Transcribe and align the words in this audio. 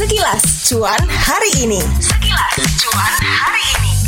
Sekilas 0.00 0.64
cuan 0.64 0.96
hari 1.12 1.52
ini. 1.60 1.76
Sekilas 2.00 2.56
cuan 2.80 3.12
hari 3.20 3.60
ini. 3.76 3.99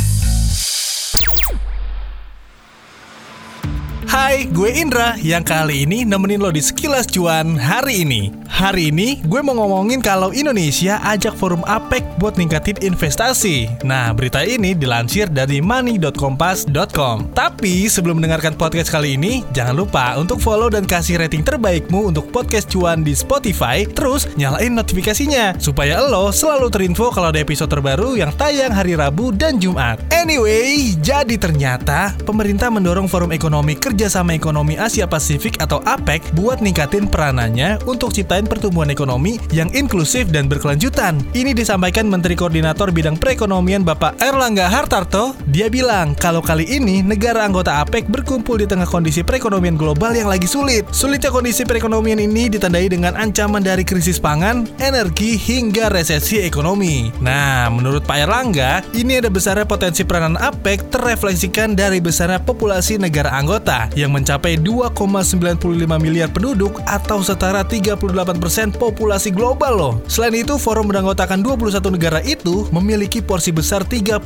Hai, 4.23 4.47
gue 4.47 4.71
Indra 4.71 5.19
yang 5.19 5.43
kali 5.43 5.83
ini 5.83 6.07
nemenin 6.07 6.39
lo 6.39 6.47
di 6.47 6.63
Sekilas 6.63 7.11
Cuan 7.11 7.59
hari 7.59 8.07
ini. 8.07 8.31
Hari 8.47 8.87
ini 8.87 9.19
gue 9.27 9.43
mau 9.43 9.51
ngomongin 9.51 9.99
kalau 9.99 10.31
Indonesia 10.31 10.95
ajak 11.03 11.35
forum 11.35 11.59
APEC 11.67 12.05
buat 12.23 12.39
ningkatin 12.39 12.79
investasi. 12.79 13.67
Nah, 13.83 14.15
berita 14.15 14.39
ini 14.47 14.79
dilansir 14.79 15.27
dari 15.27 15.59
money.kompas.com. 15.59 17.35
Tapi 17.35 17.91
sebelum 17.91 18.23
mendengarkan 18.23 18.55
podcast 18.55 18.95
kali 18.95 19.19
ini, 19.19 19.43
jangan 19.51 19.75
lupa 19.75 20.15
untuk 20.15 20.39
follow 20.39 20.71
dan 20.71 20.87
kasih 20.87 21.19
rating 21.19 21.43
terbaikmu 21.43 22.07
untuk 22.15 22.31
podcast 22.31 22.71
Cuan 22.71 23.03
di 23.03 23.11
Spotify. 23.11 23.83
Terus 23.83 24.31
nyalain 24.39 24.71
notifikasinya 24.71 25.59
supaya 25.59 25.99
lo 25.99 26.31
selalu 26.31 26.71
terinfo 26.71 27.11
kalau 27.11 27.27
ada 27.27 27.43
episode 27.43 27.67
terbaru 27.67 28.15
yang 28.15 28.31
tayang 28.39 28.71
hari 28.71 28.95
Rabu 28.95 29.35
dan 29.35 29.59
Jumat. 29.59 29.99
Anyway, 30.15 30.95
jadi 31.03 31.35
ternyata 31.35 32.15
pemerintah 32.23 32.71
mendorong 32.71 33.11
forum 33.11 33.35
ekonomi 33.35 33.75
kerjasama 34.13 34.37
ekonomi 34.37 34.77
Asia 34.77 35.09
Pasifik 35.09 35.57
atau 35.57 35.81
APEC 35.89 36.37
buat 36.37 36.61
ningkatin 36.61 37.09
peranannya 37.09 37.81
untuk 37.89 38.13
ciptain 38.13 38.45
pertumbuhan 38.45 38.93
ekonomi 38.93 39.41
yang 39.49 39.73
inklusif 39.73 40.29
dan 40.29 40.45
berkelanjutan. 40.45 41.17
Ini 41.33 41.57
disampaikan 41.57 42.05
Menteri 42.05 42.37
Koordinator 42.37 42.93
Bidang 42.93 43.17
Perekonomian 43.17 43.81
Bapak 43.81 44.21
Erlangga 44.21 44.69
Hartarto. 44.69 45.33
Dia 45.49 45.65
bilang 45.65 46.13
kalau 46.13 46.45
kali 46.45 46.61
ini 46.69 47.01
negara 47.01 47.41
anggota 47.41 47.81
APEC 47.81 48.05
berkumpul 48.05 48.61
di 48.61 48.69
tengah 48.69 48.85
kondisi 48.85 49.25
perekonomian 49.25 49.73
global 49.81 50.13
yang 50.13 50.29
lagi 50.29 50.45
sulit. 50.45 50.85
Sulitnya 50.93 51.33
kondisi 51.33 51.65
perekonomian 51.65 52.21
ini 52.21 52.53
ditandai 52.53 52.93
dengan 52.93 53.17
ancaman 53.17 53.65
dari 53.65 53.81
krisis 53.81 54.21
pangan, 54.21 54.69
energi, 54.77 55.41
hingga 55.41 55.89
resesi 55.89 56.37
ekonomi. 56.45 57.09
Nah, 57.17 57.65
menurut 57.73 58.05
Pak 58.05 58.29
Erlangga, 58.29 58.85
ini 58.93 59.17
ada 59.17 59.33
besarnya 59.33 59.65
potensi 59.65 60.05
peranan 60.05 60.37
APEC 60.37 60.93
terrefleksikan 60.93 61.73
dari 61.73 61.97
besarnya 61.97 62.37
populasi 62.37 63.01
negara 63.01 63.33
anggota 63.33 63.89
yang 64.03 64.11
mencapai 64.11 64.59
2,95 64.59 65.63
miliar 65.97 66.27
penduduk 66.27 66.83
atau 66.83 67.23
setara 67.23 67.63
38% 67.63 68.75
populasi 68.75 69.31
global 69.31 69.73
loh. 69.73 69.93
Selain 70.11 70.35
itu, 70.35 70.59
forum 70.59 70.91
beranggotakan 70.91 71.39
21 71.39 71.95
negara 71.95 72.19
itu 72.19 72.67
memiliki 72.75 73.23
porsi 73.23 73.55
besar 73.55 73.87
38% 73.87 74.19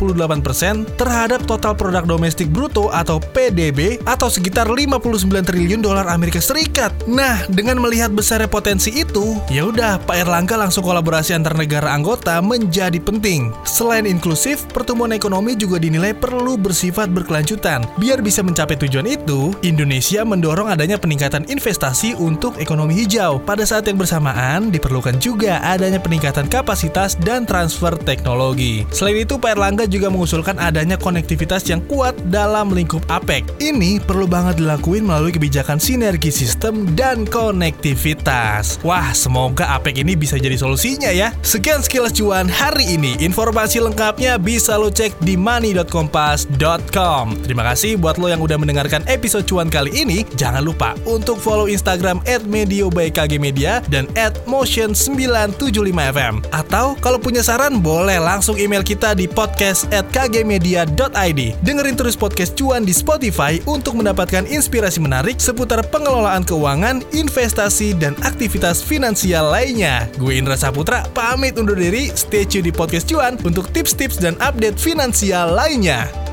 terhadap 0.97 1.45
total 1.45 1.77
produk 1.77 2.03
domestik 2.09 2.49
bruto 2.49 2.89
atau 2.89 3.21
PDB 3.21 4.01
atau 4.09 4.27
sekitar 4.33 4.65
59 4.65 5.29
triliun 5.45 5.85
dolar 5.85 6.09
Amerika 6.09 6.41
Serikat. 6.41 6.89
Nah, 7.05 7.45
dengan 7.51 7.77
melihat 7.77 8.09
besarnya 8.09 8.49
potensi 8.49 8.89
itu, 8.89 9.37
ya 9.53 9.69
udah 9.69 10.01
Pak 10.01 10.25
Erlangga 10.25 10.57
langsung 10.57 10.81
kolaborasi 10.81 11.37
antar 11.37 11.53
negara 11.53 11.93
anggota 11.93 12.41
menjadi 12.41 12.97
penting. 12.97 13.53
Selain 13.67 14.09
inklusif, 14.09 14.65
pertumbuhan 14.73 15.13
ekonomi 15.13 15.53
juga 15.53 15.77
dinilai 15.77 16.15
perlu 16.15 16.57
bersifat 16.57 17.13
berkelanjutan. 17.13 17.85
Biar 18.01 18.23
bisa 18.23 18.41
mencapai 18.41 18.79
tujuan 18.79 19.05
itu, 19.05 19.53
Indonesia 19.67 20.23
mendorong 20.23 20.71
adanya 20.71 20.95
peningkatan 20.95 21.43
investasi 21.51 22.15
untuk 22.15 22.55
ekonomi 22.55 22.95
hijau. 23.03 23.43
Pada 23.43 23.67
saat 23.67 23.83
yang 23.83 23.99
bersamaan, 23.99 24.71
diperlukan 24.71 25.19
juga 25.19 25.59
adanya 25.59 25.99
peningkatan 25.99 26.47
kapasitas 26.47 27.19
dan 27.19 27.43
transfer 27.43 27.91
teknologi. 27.99 28.87
Selain 28.95 29.19
itu, 29.19 29.35
Pak 29.35 29.59
Erlangga 29.59 29.83
juga 29.83 30.07
mengusulkan 30.07 30.55
adanya 30.61 30.95
konektivitas 30.95 31.67
yang 31.67 31.83
kuat 31.91 32.15
dalam 32.31 32.71
lingkup 32.71 33.03
APEC. 33.11 33.43
Ini 33.59 33.99
perlu 33.99 34.23
banget 34.29 34.63
dilakuin 34.63 35.03
melalui 35.03 35.35
kebijakan 35.35 35.81
sinergi 35.81 36.31
sistem 36.31 36.95
dan 36.95 37.27
konektivitas. 37.27 38.79
Wah, 38.87 39.11
semoga 39.11 39.75
APEC 39.75 40.05
ini 40.05 40.13
bisa 40.13 40.39
jadi 40.39 40.55
solusinya 40.55 41.09
ya. 41.09 41.33
Sekian 41.41 41.81
sekilas 41.81 42.13
cuan 42.13 42.45
hari 42.45 42.95
ini. 42.95 43.17
Informasi 43.17 43.81
lengkapnya 43.81 44.37
bisa 44.37 44.77
lo 44.77 44.93
cek 44.93 45.17
di 45.25 45.33
money.kompas.com. 45.33 47.25
Terima 47.41 47.65
kasih 47.73 47.97
buat 47.97 48.21
lo 48.21 48.29
yang 48.29 48.39
udah 48.39 48.61
mendengarkan 48.61 49.01
episode 49.09 49.49
cuan 49.49 49.56
kali 49.65 49.89
ini. 49.97 50.21
Jangan 50.37 50.61
lupa 50.61 50.93
untuk 51.09 51.41
follow 51.41 51.65
Instagram 51.65 52.21
@medio 52.45 52.93
by 52.93 53.09
KG 53.09 53.41
Media 53.41 53.81
dan 53.89 54.05
@motion975fm. 54.45 56.45
Atau 56.53 56.93
kalau 57.01 57.17
punya 57.17 57.41
saran 57.41 57.81
boleh 57.81 58.21
langsung 58.21 58.61
email 58.61 58.85
kita 58.85 59.17
di 59.17 59.25
podcast 59.25 59.89
at 59.89 60.05
kgmedia.id. 60.13 61.41
Dengerin 61.65 61.97
terus 61.97 62.13
podcast 62.13 62.53
cuan 62.53 62.85
di 62.85 62.93
Spotify 62.93 63.57
untuk 63.65 63.97
mendapatkan 63.97 64.45
inspirasi 64.45 65.01
menarik 65.01 65.41
seputar 65.41 65.81
pengelolaan 65.89 66.45
keuangan, 66.45 67.01
investasi, 67.15 67.97
dan 67.97 68.13
aktivitas 68.21 68.85
finansial 68.85 69.49
lainnya. 69.49 70.05
Gue 70.21 70.37
Indra 70.37 70.59
Saputra, 70.59 71.07
pamit 71.15 71.55
undur 71.55 71.79
diri. 71.79 72.11
Stay 72.13 72.43
tune 72.43 72.67
di 72.67 72.75
podcast 72.75 73.07
cuan 73.07 73.39
untuk 73.47 73.71
tips-tips 73.71 74.19
dan 74.19 74.35
update 74.43 74.75
finansial 74.75 75.55
lainnya. 75.55 76.26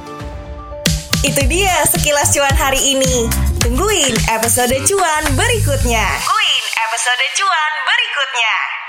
Itu 1.25 1.41
dia 1.49 1.73
sekilas 1.89 2.37
cuan 2.37 2.53
hari 2.53 2.77
ini. 2.77 3.25
Tungguin 3.65 4.13
episode 4.29 4.77
cuan 4.85 5.25
berikutnya. 5.33 6.05
Tungguin 6.21 6.65
episode 6.85 7.27
cuan 7.41 7.73
berikutnya. 7.89 8.84